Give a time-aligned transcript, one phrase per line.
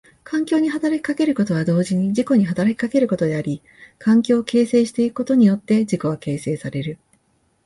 [0.23, 3.61] 環境に働きかけることは同時に自己に働きかけることであり、
[3.99, 6.97] 環境を形成してゆくことによって自己は形成される。